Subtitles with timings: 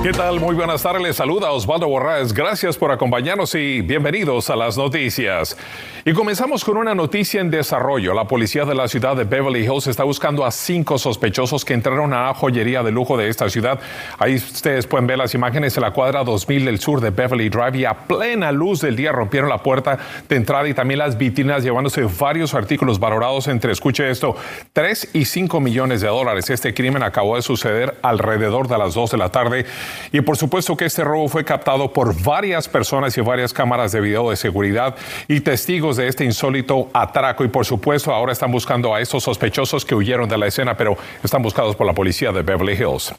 [0.00, 0.38] ¿Qué tal?
[0.38, 1.02] Muy buenas tardes.
[1.02, 2.32] Les saluda Osvaldo Borraes.
[2.32, 5.56] Gracias por acompañarnos y bienvenidos a las noticias.
[6.04, 8.14] Y comenzamos con una noticia en desarrollo.
[8.14, 12.14] La policía de la ciudad de Beverly Hills está buscando a cinco sospechosos que entraron
[12.14, 13.80] a joyería de lujo de esta ciudad.
[14.18, 17.78] Ahí ustedes pueden ver las imágenes en la cuadra 2000 del sur de Beverly Drive
[17.78, 21.64] y a plena luz del día rompieron la puerta de entrada y también las vitrinas
[21.64, 24.36] llevándose varios artículos valorados entre, escuche esto,
[24.72, 26.48] 3 y 5 millones de dólares.
[26.50, 29.66] Este crimen acabó de suceder alrededor de las 2 de la tarde
[30.12, 34.00] y por supuesto que este robo fue captado por varias personas y varias cámaras de
[34.00, 34.96] video de seguridad
[35.26, 37.44] y testigos de este insólito atraco.
[37.44, 40.96] Y por supuesto ahora están buscando a estos sospechosos que huyeron de la escena, pero
[41.22, 43.14] están buscados por la policía de Beverly Hills.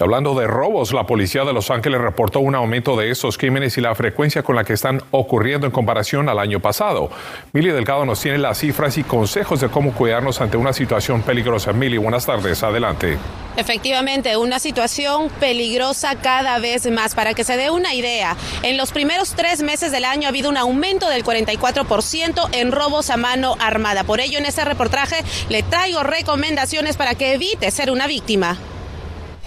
[0.00, 3.82] Hablando de robos, la policía de Los Ángeles reportó un aumento de estos crímenes y
[3.82, 7.10] la frecuencia con la que están ocurriendo en comparación al año pasado.
[7.52, 11.74] Mili Delgado nos tiene las cifras y consejos de cómo cuidarnos ante una situación peligrosa.
[11.74, 12.62] Mili, buenas tardes.
[12.62, 13.18] Adelante.
[13.58, 17.14] Efectivamente, una situación peligrosa cada vez más.
[17.14, 20.48] Para que se dé una idea, en los primeros tres meses del año ha habido
[20.48, 24.04] un aumento del 44% en robos a mano armada.
[24.04, 25.16] Por ello, en este reportaje
[25.50, 28.56] le traigo recomendaciones para que evite ser una víctima.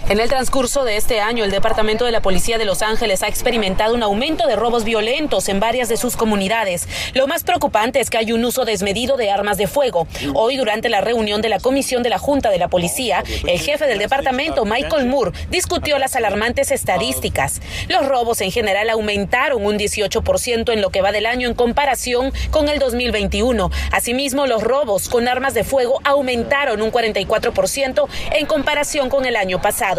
[0.06, 3.28] En el transcurso de este año, el Departamento de la Policía de Los Ángeles ha
[3.28, 6.86] experimentado un aumento de robos violentos en varias de sus comunidades.
[7.14, 10.06] Lo más preocupante es que hay un uso desmedido de armas de fuego.
[10.34, 13.86] Hoy, durante la reunión de la Comisión de la Junta de la Policía, el jefe
[13.86, 17.62] del departamento, Michael Moore, discutió las alarmantes estadísticas.
[17.88, 22.30] Los robos en general aumentaron un 18% en lo que va del año en comparación
[22.50, 23.70] con el 2021.
[23.90, 29.62] Asimismo, los robos con armas de fuego aumentaron un 44% en comparación con el año
[29.62, 29.93] pasado.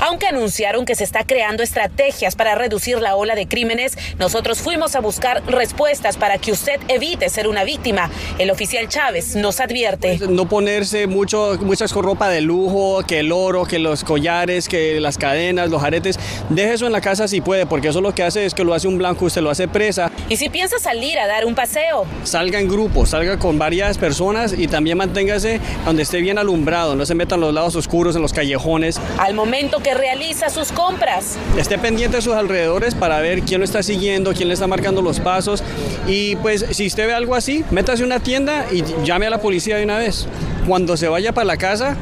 [0.00, 4.94] Aunque anunciaron que se está creando estrategias para reducir la ola de crímenes, nosotros fuimos
[4.96, 8.10] a buscar respuestas para que usted evite ser una víctima.
[8.38, 10.18] El oficial Chávez nos advierte.
[10.28, 15.00] No ponerse mucho, muchas con ropa de lujo, que el oro, que los collares, que
[15.00, 16.18] las cadenas, los aretes.
[16.48, 18.74] Deje eso en la casa si puede, porque eso lo que hace es que lo
[18.74, 20.10] hace un blanco, usted lo hace presa.
[20.28, 24.54] Y si piensa salir a dar un paseo, salga en grupo, salga con varias personas
[24.56, 28.32] y también manténgase donde esté bien alumbrado, no se metan los lados oscuros en los
[28.32, 31.38] callejones al momento que realiza sus compras.
[31.56, 35.00] Esté pendiente de sus alrededores para ver quién lo está siguiendo, quién le está marcando
[35.00, 35.64] los pasos
[36.06, 39.38] y pues si usted ve algo así, métase a una tienda y llame a la
[39.38, 40.26] policía de una vez.
[40.68, 41.96] Cuando se vaya para la casa,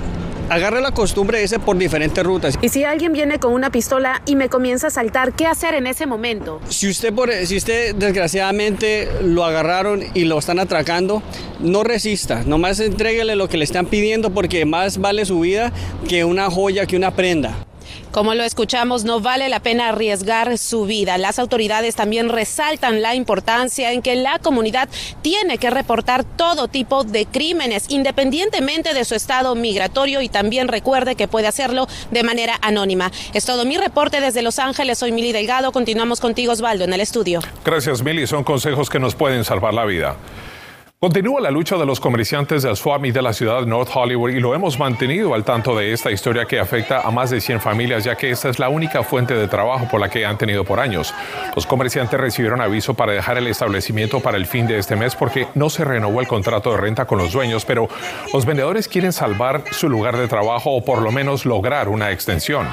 [0.53, 2.59] agarre la costumbre ese por diferentes rutas.
[2.61, 5.87] Y si alguien viene con una pistola y me comienza a saltar, ¿qué hacer en
[5.87, 6.61] ese momento?
[6.69, 11.23] Si usted, por, si usted desgraciadamente lo agarraron y lo están atracando,
[11.61, 15.73] no resista, nomás entréguele lo que le están pidiendo porque más vale su vida
[16.07, 17.67] que una joya, que una prenda.
[18.13, 21.17] Como lo escuchamos, no vale la pena arriesgar su vida.
[21.17, 24.91] Las autoridades también resaltan la importancia en que la comunidad
[25.23, 31.17] tiene que reportar todo tipo de crímenes, independientemente de su estado migratorio, y también recuerde
[31.17, 33.11] que puede hacerlo de manera anónima.
[33.33, 34.99] Es todo mi reporte desde Los Ángeles.
[34.99, 35.73] Soy Mili Delgado.
[35.73, 37.41] Continuamos contigo, Osvaldo, en el estudio.
[37.65, 38.27] Gracias, Mili.
[38.27, 40.17] Son consejos que nos pueden salvar la vida.
[41.03, 44.39] Continúa la lucha de los comerciantes del Swami de la ciudad de North Hollywood y
[44.39, 48.05] lo hemos mantenido al tanto de esta historia que afecta a más de 100 familias,
[48.05, 50.79] ya que esta es la única fuente de trabajo por la que han tenido por
[50.79, 51.13] años.
[51.57, 55.49] Los comerciantes recibieron aviso para dejar el establecimiento para el fin de este mes porque
[55.57, 57.89] no se renovó el contrato de renta con los dueños, pero
[58.33, 62.69] los vendedores quieren salvar su lugar de trabajo o por lo menos lograr una extensión.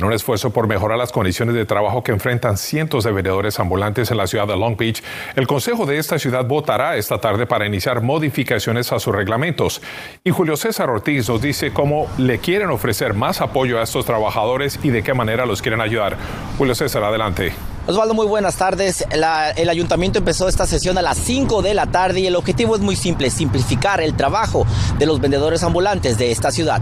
[0.00, 4.12] En un esfuerzo por mejorar las condiciones de trabajo que enfrentan cientos de vendedores ambulantes
[4.12, 5.02] en la ciudad de Long Beach,
[5.34, 9.82] el Consejo de esta ciudad votará esta tarde para iniciar modificaciones a sus reglamentos.
[10.22, 14.78] Y Julio César Ortiz nos dice cómo le quieren ofrecer más apoyo a estos trabajadores
[14.84, 16.16] y de qué manera los quieren ayudar.
[16.58, 17.52] Julio César, adelante.
[17.88, 19.04] Osvaldo, muy buenas tardes.
[19.10, 22.82] el ayuntamiento empezó esta sesión a las 5 de la tarde y el objetivo es
[22.82, 24.64] muy simple, simplificar el trabajo
[24.96, 26.80] de los vendedores ambulantes de esta ciudad.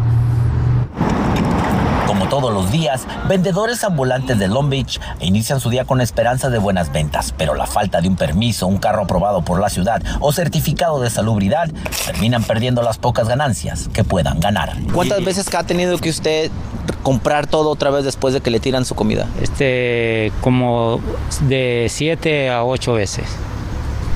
[2.26, 6.58] Como todos los días, vendedores ambulantes de Long Beach inician su día con esperanza de
[6.58, 10.32] buenas ventas, pero la falta de un permiso, un carro aprobado por la ciudad o
[10.32, 11.70] certificado de salubridad
[12.04, 14.72] terminan perdiendo las pocas ganancias que puedan ganar.
[14.92, 16.50] ¿Cuántas veces ha tenido que usted
[17.04, 19.28] comprar todo otra vez después de que le tiran su comida?
[19.40, 21.00] Este, como
[21.42, 23.26] de siete a ocho veces.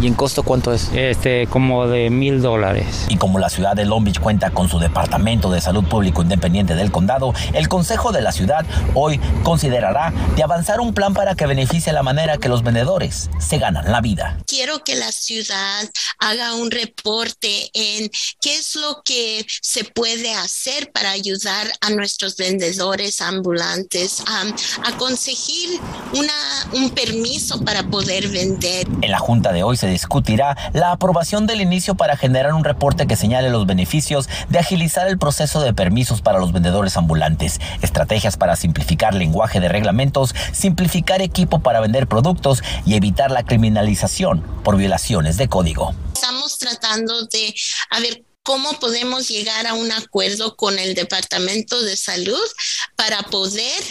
[0.00, 0.88] ¿Y en costo cuánto es?
[0.94, 3.04] Este, como de mil dólares.
[3.10, 6.74] Y como la ciudad de Long Beach cuenta con su Departamento de Salud Público Independiente
[6.74, 8.64] del Condado, el Consejo de la Ciudad
[8.94, 13.58] hoy considerará de avanzar un plan para que beneficie la manera que los vendedores se
[13.58, 14.38] ganan la vida.
[14.46, 18.10] Quiero que la ciudad haga un reporte en
[18.40, 25.78] qué es lo que se puede hacer para ayudar a nuestros vendedores ambulantes a, conseguir
[26.14, 26.32] una,
[26.72, 28.86] un permiso para poder vender.
[29.02, 33.06] En la junta de hoy se discutirá la aprobación del inicio para generar un reporte
[33.06, 38.36] que señale los beneficios de agilizar el proceso de permisos para los vendedores ambulantes, estrategias
[38.36, 44.76] para simplificar lenguaje de reglamentos, simplificar equipo para vender productos y evitar la criminalización por
[44.76, 45.94] violaciones de código.
[46.14, 47.54] Estamos tratando de
[48.00, 52.40] ver cómo podemos llegar a un acuerdo con el Departamento de Salud
[52.96, 53.82] para poder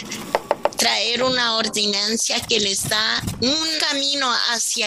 [0.80, 4.86] traer una ordinancia que les da un camino hacia,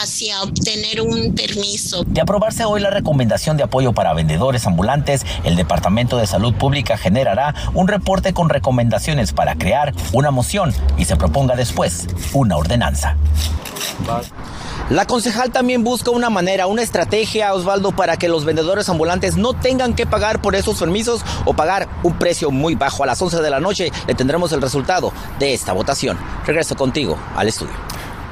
[0.00, 2.04] hacia obtener un permiso.
[2.06, 6.96] De aprobarse hoy la recomendación de apoyo para vendedores ambulantes, el Departamento de Salud Pública
[6.96, 13.18] generará un reporte con recomendaciones para crear una moción y se proponga después una ordenanza.
[14.88, 19.52] La concejal también busca una manera, una estrategia, Osvaldo, para que los vendedores ambulantes no
[19.52, 23.02] tengan que pagar por esos permisos o pagar un precio muy bajo.
[23.02, 26.16] A las 11 de la noche le tendremos el resultado de esta votación.
[26.46, 27.74] Regreso contigo al estudio.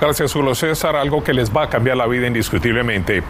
[0.01, 0.95] Gracias, Julio César.
[0.95, 3.25] Algo que les va a cambiar la vida indiscutiblemente.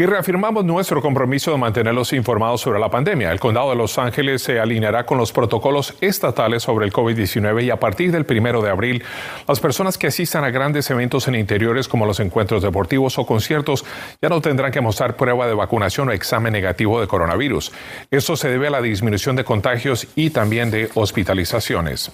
[0.00, 3.32] Y reafirmamos nuestro compromiso de mantenerlos informados sobre la pandemia.
[3.32, 7.70] El condado de Los Ángeles se alineará con los protocolos estatales sobre el COVID-19 y
[7.70, 9.02] a partir del primero de abril,
[9.48, 13.84] las personas que asistan a grandes eventos en interiores como los encuentros deportivos o conciertos
[14.22, 17.72] ya no tendrán que mostrar prueba de vacunación o examen negativo de coronavirus.
[18.12, 22.12] Esto se debe a la disminución de contagios y también de hospitalizaciones.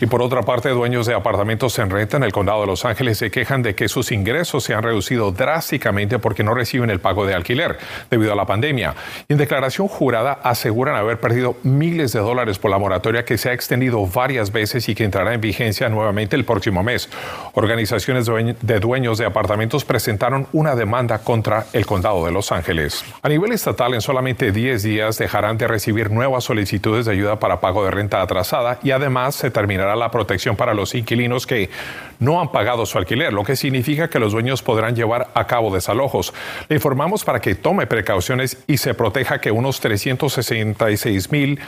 [0.00, 3.18] Y por otra parte, dueños de apartamentos en renta en el condado de Los Ángeles
[3.18, 7.26] se quejan de que sus ingresos se han reducido drásticamente porque no reciben el pago
[7.26, 7.78] de alquiler
[8.10, 8.94] debido a la pandemia.
[9.28, 13.52] en declaración jurada aseguran haber perdido miles de dólares por la moratoria que se ha
[13.52, 17.10] extendido varias veces y que entrará en vigencia nuevamente el próximo mes.
[17.52, 23.04] Organizaciones de dueños de apartamentos presentaron una demanda contra el condado de Los Ángeles.
[23.22, 27.60] A nivel estatal, en solamente 10 días dejarán de recibir nuevas solicitudes de ayuda para
[27.60, 31.70] pago de renta atrasada y además se terminará la protección para los inquilinos que
[32.18, 35.72] no han pagado su alquiler, lo que significa que los dueños podrán llevar a cabo
[35.74, 36.32] desalojos.
[36.68, 41.60] Le informamos para que tome precauciones y se proteja que unos 366 mil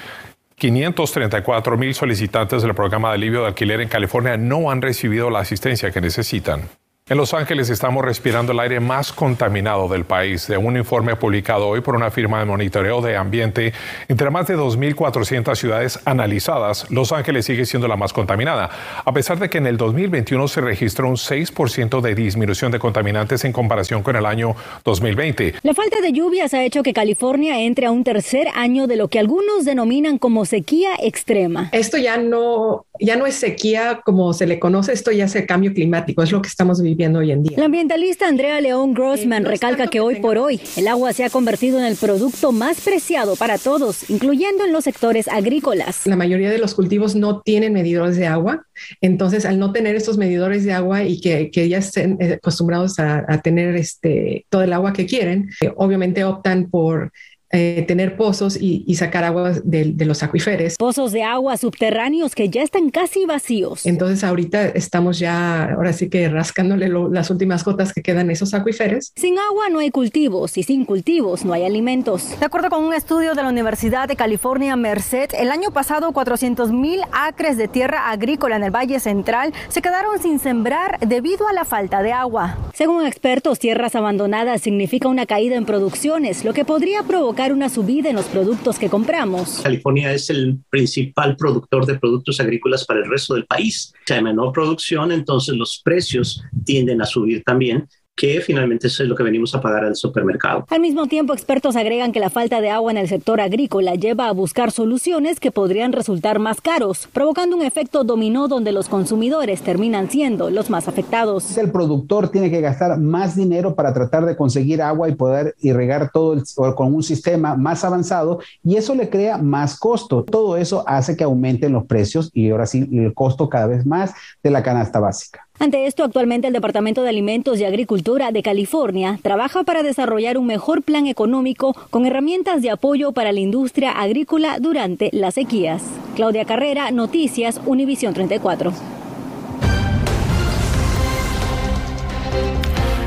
[0.56, 5.40] 534 mil solicitantes del programa de alivio de alquiler en California no han recibido la
[5.40, 6.68] asistencia que necesitan.
[7.12, 10.46] En Los Ángeles estamos respirando el aire más contaminado del país.
[10.46, 13.74] De un informe publicado hoy por una firma de monitoreo de ambiente,
[14.08, 18.70] entre más de 2.400 ciudades analizadas, Los Ángeles sigue siendo la más contaminada,
[19.04, 23.44] a pesar de que en el 2021 se registró un 6% de disminución de contaminantes
[23.44, 25.56] en comparación con el año 2020.
[25.64, 29.08] La falta de lluvias ha hecho que California entre a un tercer año de lo
[29.08, 31.68] que algunos denominan como sequía extrema.
[31.72, 35.46] Esto ya no, ya no es sequía como se le conoce, esto ya es el
[35.46, 37.58] cambio climático, es lo que estamos viviendo hoy en día.
[37.58, 41.78] La ambientalista Andrea León Grossman recalca que hoy por hoy el agua se ha convertido
[41.78, 46.06] en el producto más preciado para todos, incluyendo en los sectores agrícolas.
[46.06, 48.66] La mayoría de los cultivos no tienen medidores de agua,
[49.00, 53.40] entonces al no tener estos medidores de agua y que, ya estén eh, acostumbrados a,
[53.42, 57.12] tener este, todo el agua que quieren, eh, obviamente optan por
[57.54, 60.76] eh, tener pozos y, sacar agua de, los acuíferos.
[60.78, 63.84] Pozos de agua subterráneos que ya están casi vacíos.
[63.84, 68.54] Entonces ahorita estamos ya, ahora sí que rascándole las últimas gotas que quedan en esos
[68.54, 69.12] acuíferos.
[69.16, 72.38] Sin agua no hay cultivos y sin cultivos no hay alimentos.
[72.40, 76.72] De acuerdo con un estudio de la Universidad de California Merced, el año pasado 400
[76.72, 81.52] mil acres de tierra agrícola en el Valle Central se quedaron sin sembrar debido a
[81.52, 82.56] la falta de agua.
[82.72, 88.10] Según expertos, tierras abandonadas significa una caída en producciones, lo que podría provocar una subida
[88.10, 89.60] en los productos que compramos.
[89.62, 93.94] California es el principal productor de productos agrícolas para el resto del país.
[94.04, 99.08] Si hay menor producción, entonces los precios tienden a subir también que finalmente eso es
[99.08, 100.66] lo que venimos a pagar al supermercado.
[100.68, 104.28] Al mismo tiempo, expertos agregan que la falta de agua en el sector agrícola lleva
[104.28, 109.62] a buscar soluciones que podrían resultar más caros, provocando un efecto dominó donde los consumidores
[109.62, 111.56] terminan siendo los más afectados.
[111.56, 116.10] El productor tiene que gastar más dinero para tratar de conseguir agua y poder irrigar
[116.12, 116.42] todo el,
[116.74, 120.24] con un sistema más avanzado y eso le crea más costo.
[120.24, 124.12] Todo eso hace que aumenten los precios y ahora sí el costo cada vez más
[124.42, 125.48] de la canasta básica.
[125.62, 130.44] Ante esto, actualmente el Departamento de Alimentos y Agricultura de California trabaja para desarrollar un
[130.44, 135.84] mejor plan económico con herramientas de apoyo para la industria agrícola durante las sequías.
[136.16, 138.72] Claudia Carrera, Noticias, Univisión 34.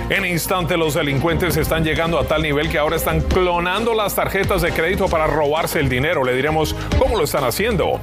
[0.09, 4.61] En instante los delincuentes están llegando a tal nivel que ahora están clonando las tarjetas
[4.61, 6.23] de crédito para robarse el dinero.
[6.23, 7.99] Le diremos cómo lo están haciendo.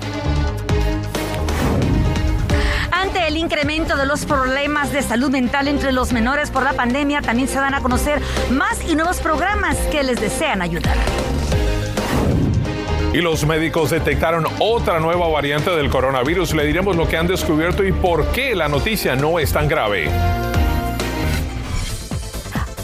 [3.02, 7.20] Ante el incremento de los problemas de salud mental entre los menores por la pandemia,
[7.20, 10.96] también se dan a conocer más y nuevos programas que les desean ayudar.
[13.12, 16.54] Y los médicos detectaron otra nueva variante del coronavirus.
[16.54, 20.08] Le diremos lo que han descubierto y por qué la noticia no es tan grave.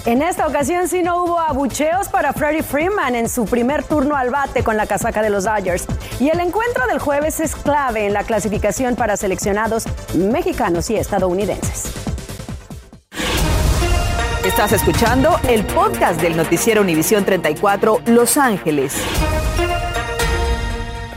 [0.08, 4.30] En esta ocasión sí no hubo abucheos para Freddie Freeman en su primer turno al
[4.30, 5.84] bate con la casaca de los Dodgers.
[6.18, 9.84] Y el encuentro del jueves es clave en la clasificación para seleccionados
[10.14, 11.92] mexicanos y estadounidenses.
[14.46, 18.94] Estás escuchando el podcast del noticiero Univisión 34 Los Ángeles.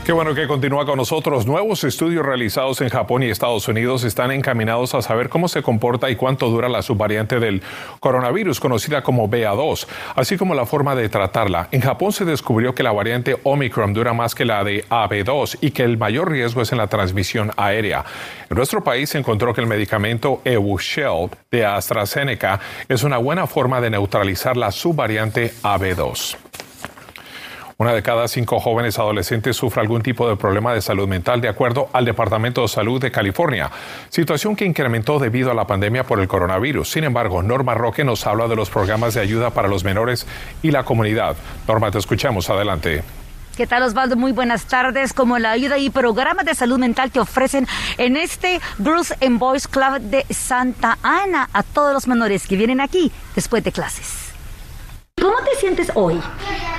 [0.04, 1.46] Qué bueno que continúa con nosotros.
[1.46, 6.10] Nuevos estudios realizados en Japón y Estados Unidos están encaminados a saber cómo se comporta
[6.10, 7.62] y cuánto dura la subvariante del
[8.00, 11.68] coronavirus, conocida como BA2, así como la forma de tratarla.
[11.70, 15.70] En Japón se descubrió que la variante Omicron dura más que la de AB2 y
[15.70, 18.04] que el mayor riesgo es en la transmisión aérea.
[18.50, 23.80] En nuestro país se encontró que el medicamento Evusheld de AstraZeneca es una buena forma
[23.80, 26.38] de neutralizar la subvariante AB2.
[27.82, 31.48] Una de cada cinco jóvenes adolescentes sufre algún tipo de problema de salud mental, de
[31.48, 33.72] acuerdo al Departamento de Salud de California,
[34.08, 36.88] situación que incrementó debido a la pandemia por el coronavirus.
[36.88, 40.28] Sin embargo, Norma Roque nos habla de los programas de ayuda para los menores
[40.62, 41.34] y la comunidad.
[41.66, 42.48] Norma, te escuchamos.
[42.50, 43.02] Adelante.
[43.56, 44.14] ¿Qué tal Osvaldo?
[44.14, 45.12] Muy buenas tardes.
[45.12, 47.66] Como la ayuda y programas de salud mental que ofrecen
[47.98, 52.80] en este Girls and Boys Club de Santa Ana a todos los menores que vienen
[52.80, 54.31] aquí después de clases.
[55.22, 56.20] ¿Cómo te sientes hoy?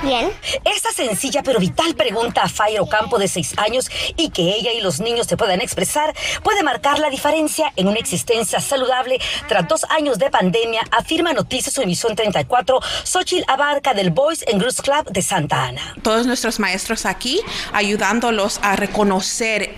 [0.01, 0.29] Bien.
[0.65, 4.81] Esta sencilla pero vital pregunta a Fire Ocampo de 6 años y que ella y
[4.81, 9.85] los niños se puedan expresar puede marcar la diferencia en una existencia saludable tras dos
[9.85, 15.21] años de pandemia, afirma Noticias Emisión 34, Xochitl Abarca del Boys and Girls Club de
[15.21, 15.95] Santa Ana.
[16.01, 17.39] Todos nuestros maestros aquí
[17.71, 19.73] ayudándolos a reconocer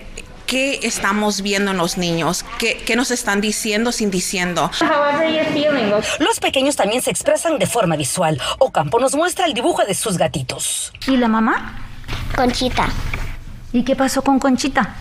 [0.46, 4.70] qué estamos viendo en los niños, qué, qué nos están diciendo sin diciendo.
[6.18, 8.40] Los pequeños también se expresan de forma visual.
[8.58, 10.92] Ocampo nos muestra el dibujo de sus gatitos.
[11.06, 11.78] ¿Y la mamá?
[12.34, 12.88] Conchita.
[13.72, 14.94] ¿Y qué pasó con Conchita?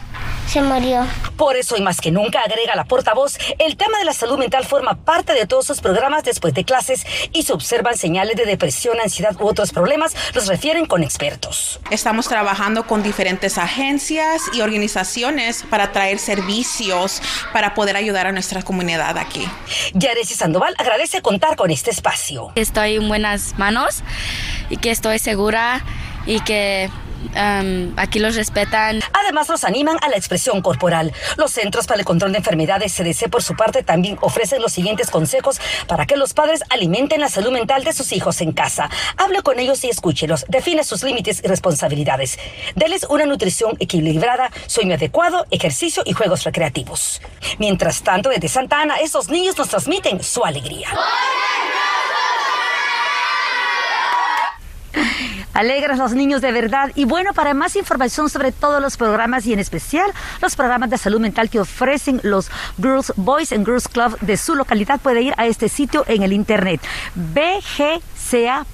[0.47, 1.05] Se murió.
[1.37, 4.65] Por eso y más que nunca, agrega la portavoz, el tema de la salud mental
[4.65, 8.99] forma parte de todos sus programas después de clases y se observan señales de depresión,
[9.01, 11.79] ansiedad u otros problemas, los refieren con expertos.
[11.91, 17.21] Estamos trabajando con diferentes agencias y organizaciones para traer servicios
[17.51, 19.47] para poder ayudar a nuestra comunidad aquí.
[19.93, 22.51] Yaresi Sandoval agradece contar con este espacio.
[22.55, 24.03] Estoy en buenas manos
[24.69, 25.83] y que estoy segura
[26.25, 26.89] y que
[27.35, 29.01] um, aquí los respetan.
[29.13, 31.13] Además, los animan a la expresión corporal.
[31.37, 35.09] Los Centros para el Control de Enfermedades CDC, por su parte, también ofrecen los siguientes
[35.09, 38.89] consejos para que los padres alimenten la salud mental de sus hijos en casa.
[39.17, 40.45] Hable con ellos y escúchelos.
[40.47, 42.39] Define sus límites y responsabilidades.
[42.75, 47.21] Deles una nutrición equilibrada, sueño adecuado, ejercicio y juegos recreativos.
[47.59, 50.89] Mientras tanto, desde Santa Ana, esos niños nos transmiten su alegría.
[55.55, 56.91] Alegras los niños de verdad.
[56.95, 60.97] Y bueno, para más información sobre todos los programas y en especial los programas de
[60.97, 65.33] salud mental que ofrecen los Girls, Boys and Girls Club de su localidad, puede ir
[65.37, 66.81] a este sitio en el internet
[67.15, 68.65] bgca.org.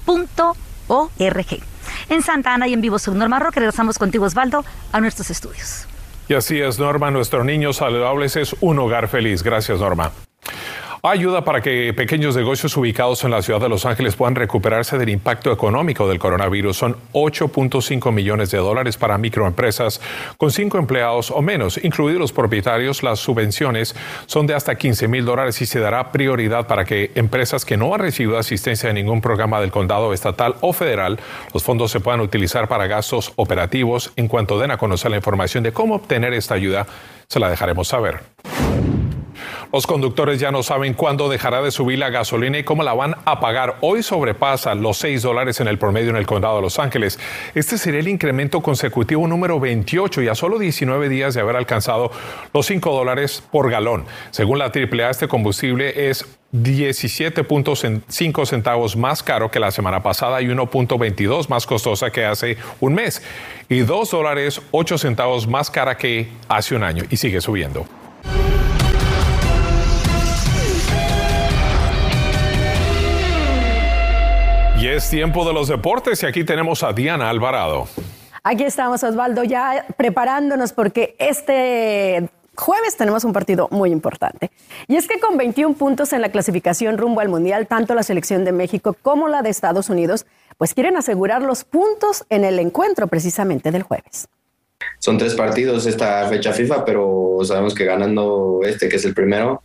[2.08, 3.60] En Santa Ana y en vivo, soy Norma Roque.
[3.60, 5.86] Regresamos contigo, Osvaldo, a nuestros estudios.
[6.28, 7.12] Y así es, Norma.
[7.12, 9.44] Nuestros niños saludables es un hogar feliz.
[9.44, 10.10] Gracias, Norma.
[11.04, 15.08] Ayuda para que pequeños negocios ubicados en la ciudad de Los Ángeles puedan recuperarse del
[15.08, 16.76] impacto económico del coronavirus.
[16.76, 20.00] Son 8.5 millones de dólares para microempresas
[20.36, 23.02] con cinco empleados o menos, incluidos los propietarios.
[23.02, 27.64] Las subvenciones son de hasta 15 mil dólares y se dará prioridad para que empresas
[27.64, 31.18] que no han recibido asistencia de ningún programa del condado estatal o federal,
[31.52, 34.12] los fondos se puedan utilizar para gastos operativos.
[34.14, 36.86] En cuanto den a conocer la información de cómo obtener esta ayuda,
[37.26, 38.20] se la dejaremos saber.
[39.72, 43.16] Los conductores ya no saben cuándo dejará de subir la gasolina y cómo la van
[43.24, 43.78] a pagar.
[43.80, 47.18] Hoy sobrepasa los 6 dólares en el promedio en el condado de Los Ángeles.
[47.54, 52.12] Este sería el incremento consecutivo número 28 y a solo 19 días de haber alcanzado
[52.52, 54.04] los 5 dólares por galón.
[54.30, 60.48] Según la AAA, este combustible es 17.5 centavos más caro que la semana pasada y
[60.48, 63.22] 1.22 más costosa que hace un mes
[63.70, 67.86] y 2 dólares 8 centavos más cara que hace un año y sigue subiendo.
[74.96, 77.88] Es tiempo de los deportes y aquí tenemos a Diana Alvarado.
[78.42, 84.50] Aquí estamos, Osvaldo, ya preparándonos porque este jueves tenemos un partido muy importante.
[84.88, 88.44] Y es que con 21 puntos en la clasificación rumbo al Mundial, tanto la selección
[88.44, 90.26] de México como la de Estados Unidos,
[90.58, 94.28] pues quieren asegurar los puntos en el encuentro precisamente del jueves.
[94.98, 99.62] Son tres partidos esta fecha FIFA, pero sabemos que ganando este, que es el primero,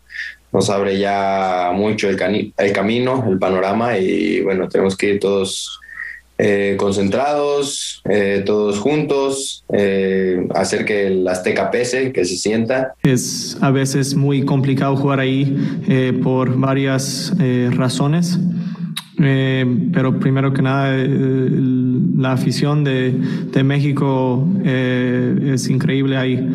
[0.51, 5.79] nos abre ya mucho el, el camino, el panorama y bueno, tenemos que ir todos
[6.39, 12.93] eh, concentrados, eh, todos juntos, eh, hacer que el Azteca pese, que se sienta.
[13.01, 15.57] Es a veces muy complicado jugar ahí
[16.21, 17.33] por varias
[17.71, 18.39] razones.
[19.17, 20.95] pero primero que nada,
[22.17, 26.17] la afición de, de México es increíble.
[26.17, 26.47] Hay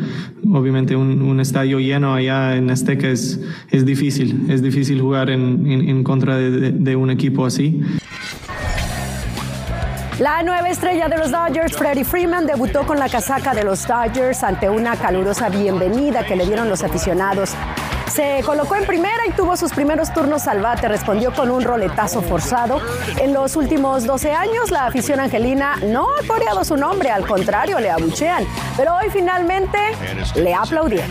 [0.52, 4.46] obviamente un, estadio lleno allá en Azteca es, es difícil.
[4.50, 7.80] Es difícil jugar en, en, contra de, de un equipo así.
[10.18, 14.44] La nueva estrella de los Dodgers, Freddie Freeman, debutó con la casaca de los Dodgers
[14.44, 17.56] ante una calurosa bienvenida que le dieron los aficionados.
[18.12, 20.86] Se colocó en primera y tuvo sus primeros turnos al bate.
[20.86, 22.78] Respondió con un roletazo forzado.
[23.18, 27.80] En los últimos 12 años, la afición angelina no ha coreado su nombre, al contrario,
[27.80, 28.46] le abuchean.
[28.76, 29.78] Pero hoy finalmente
[30.34, 31.10] le aplaudieron.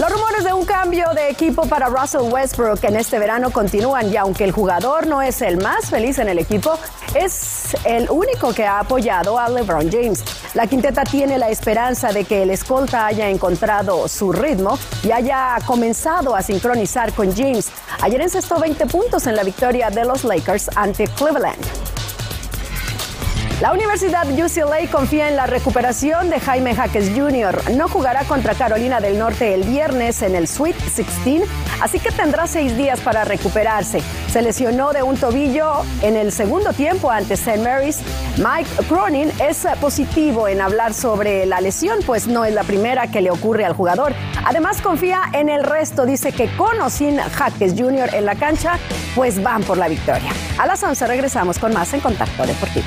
[0.00, 4.16] Los rumores de un cambio de equipo para Russell Westbrook en este verano continúan y
[4.16, 6.78] aunque el jugador no es el más feliz en el equipo,
[7.14, 10.24] es el único que ha apoyado a LeBron James.
[10.54, 15.58] La quinteta tiene la esperanza de que el escolta haya encontrado su ritmo y haya
[15.66, 17.70] comenzado a sincronizar con James.
[18.00, 21.79] Ayer encestó 20 puntos en la victoria de los Lakers ante Cleveland.
[23.60, 27.72] La Universidad UCLA confía en la recuperación de Jaime Jaques Jr.
[27.72, 31.42] No jugará contra Carolina del Norte el viernes en el Sweet 16,
[31.82, 34.00] así que tendrá seis días para recuperarse.
[34.28, 37.58] Se lesionó de un tobillo en el segundo tiempo ante St.
[37.58, 38.00] Mary's.
[38.38, 43.20] Mike Cronin es positivo en hablar sobre la lesión, pues no es la primera que
[43.20, 44.14] le ocurre al jugador.
[44.42, 48.14] Además confía en el resto, dice que con o sin Jaques Jr.
[48.14, 48.78] en la cancha,
[49.14, 50.32] pues van por la victoria.
[50.56, 52.86] A las 11 regresamos con más en Contacto Deportivo.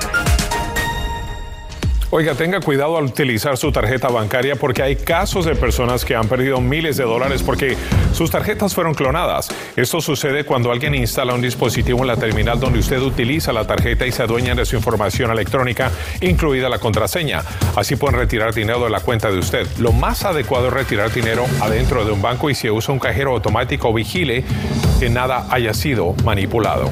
[2.13, 6.27] Oiga, tenga cuidado al utilizar su tarjeta bancaria porque hay casos de personas que han
[6.27, 7.77] perdido miles de dólares porque
[8.11, 9.47] sus tarjetas fueron clonadas.
[9.77, 14.05] Esto sucede cuando alguien instala un dispositivo en la terminal donde usted utiliza la tarjeta
[14.05, 15.89] y se adueña de su información electrónica,
[16.19, 17.43] incluida la contraseña.
[17.77, 19.65] Así pueden retirar dinero de la cuenta de usted.
[19.79, 23.31] Lo más adecuado es retirar dinero adentro de un banco y si usa un cajero
[23.31, 24.43] automático vigile
[24.99, 26.91] que nada haya sido manipulado.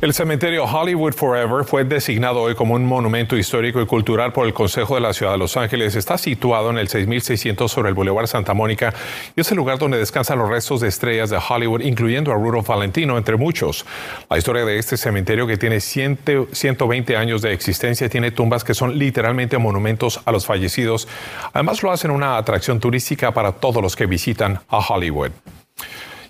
[0.00, 4.54] El cementerio Hollywood Forever fue designado hoy como un monumento histórico y cultural por el
[4.54, 5.94] Consejo de la Ciudad de Los Ángeles.
[5.94, 8.94] Está situado en el 6600 sobre el Boulevard Santa Mónica
[9.36, 12.66] y es el lugar donde descansan los restos de estrellas de Hollywood, incluyendo a Rudolph
[12.66, 13.84] Valentino, entre muchos.
[14.30, 18.98] La historia de este cementerio, que tiene 120 años de existencia, tiene tumbas que son
[18.98, 21.08] literalmente monumentos a los fallecidos.
[21.52, 25.32] Además, lo hacen una atracción turística para todos los que visitan a Hollywood.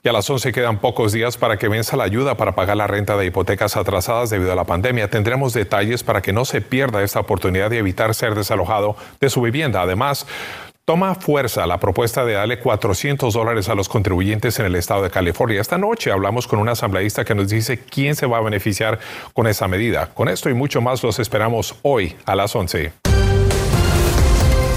[0.03, 2.87] Y a las 11 quedan pocos días para que venza la ayuda para pagar la
[2.87, 5.11] renta de hipotecas atrasadas debido a la pandemia.
[5.11, 9.43] Tendremos detalles para que no se pierda esta oportunidad de evitar ser desalojado de su
[9.43, 9.83] vivienda.
[9.83, 10.27] Además,
[10.87, 15.11] Toma fuerza la propuesta de darle 400 dólares a los contribuyentes en el estado de
[15.11, 15.61] California.
[15.61, 18.99] Esta noche hablamos con un asambleísta que nos dice quién se va a beneficiar
[19.33, 20.07] con esa medida.
[20.13, 23.10] Con esto y mucho más los esperamos hoy a las 11.